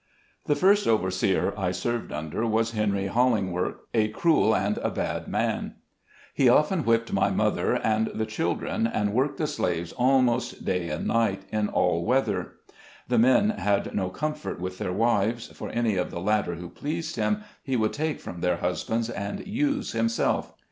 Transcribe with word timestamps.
HE 0.47 0.55
first 0.55 0.87
overseer 0.87 1.53
I 1.55 1.69
served 1.69 2.11
under 2.11 2.43
was 2.47 2.71
Henry 2.71 3.05
Hallingwork, 3.07 3.81
a 3.93 4.07
cruel 4.07 4.55
and 4.55 4.79
a 4.79 4.89
bad 4.89 5.27
man. 5.27 5.75
He 6.33 6.49
often 6.49 6.83
whipped 6.83 7.13
my 7.13 7.29
mother 7.29 7.75
and 7.75 8.07
the 8.07 8.25
chil 8.25 8.55
dren, 8.55 8.87
and 8.87 9.13
worked 9.13 9.37
the 9.37 9.45
slaves 9.45 9.91
almost 9.93 10.65
day 10.65 10.89
and 10.89 11.05
night, 11.05 11.43
in 11.51 11.69
all 11.69 12.03
weather. 12.03 12.53
The 13.09 13.19
men 13.19 13.51
had 13.51 13.93
no 13.93 14.09
comfort 14.09 14.59
with 14.59 14.79
their 14.79 14.91
wives, 14.91 15.49
for 15.49 15.69
any 15.69 15.97
of 15.97 16.09
the 16.09 16.19
latter 16.19 16.55
who 16.55 16.69
pleased 16.69 17.15
him, 17.15 17.43
he 17.61 17.75
would 17.75 17.93
take 17.93 18.19
from 18.19 18.41
their 18.41 18.57
husbands, 18.57 19.07
and 19.07 19.45
use 19.45 19.91
himself. 19.91 20.51